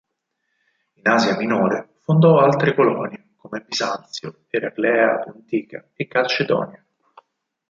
[0.93, 6.83] In Asia Minore fondò altre colonie come Bisanzio, Eraclea Pontica e Calcedonia.